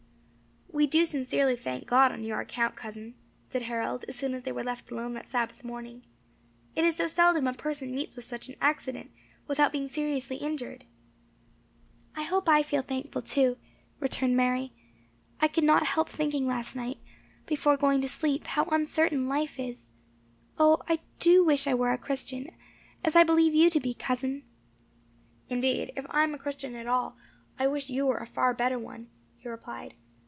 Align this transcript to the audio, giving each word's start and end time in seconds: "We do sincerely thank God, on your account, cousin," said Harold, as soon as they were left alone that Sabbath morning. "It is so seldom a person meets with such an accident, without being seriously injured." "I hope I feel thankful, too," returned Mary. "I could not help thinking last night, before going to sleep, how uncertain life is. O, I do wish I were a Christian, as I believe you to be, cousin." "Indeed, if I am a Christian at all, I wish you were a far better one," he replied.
"We 0.73 0.87
do 0.87 1.03
sincerely 1.03 1.57
thank 1.57 1.85
God, 1.85 2.11
on 2.13 2.23
your 2.23 2.39
account, 2.39 2.75
cousin," 2.77 3.13
said 3.49 3.63
Harold, 3.63 4.05
as 4.07 4.15
soon 4.15 4.33
as 4.33 4.43
they 4.43 4.53
were 4.53 4.63
left 4.63 4.89
alone 4.89 5.13
that 5.13 5.27
Sabbath 5.27 5.65
morning. 5.65 6.01
"It 6.77 6.85
is 6.85 6.95
so 6.95 7.07
seldom 7.07 7.45
a 7.45 7.53
person 7.53 7.91
meets 7.93 8.15
with 8.15 8.23
such 8.23 8.47
an 8.47 8.55
accident, 8.61 9.11
without 9.47 9.73
being 9.73 9.87
seriously 9.89 10.37
injured." 10.37 10.85
"I 12.15 12.23
hope 12.23 12.47
I 12.47 12.63
feel 12.63 12.81
thankful, 12.83 13.21
too," 13.21 13.57
returned 13.99 14.37
Mary. 14.37 14.71
"I 15.41 15.49
could 15.49 15.65
not 15.65 15.85
help 15.85 16.07
thinking 16.09 16.47
last 16.47 16.73
night, 16.73 16.97
before 17.45 17.75
going 17.77 17.99
to 18.01 18.09
sleep, 18.09 18.45
how 18.45 18.63
uncertain 18.71 19.27
life 19.27 19.59
is. 19.59 19.91
O, 20.57 20.81
I 20.87 20.99
do 21.19 21.43
wish 21.43 21.67
I 21.67 21.73
were 21.75 21.91
a 21.91 21.97
Christian, 21.97 22.49
as 23.03 23.15
I 23.15 23.23
believe 23.25 23.53
you 23.53 23.69
to 23.69 23.79
be, 23.81 23.93
cousin." 23.93 24.43
"Indeed, 25.49 25.91
if 25.97 26.05
I 26.09 26.23
am 26.23 26.33
a 26.33 26.39
Christian 26.39 26.75
at 26.75 26.87
all, 26.87 27.17
I 27.59 27.67
wish 27.67 27.89
you 27.89 28.05
were 28.07 28.17
a 28.19 28.25
far 28.25 28.53
better 28.53 28.79
one," 28.79 29.09
he 29.37 29.49
replied. 29.49 29.95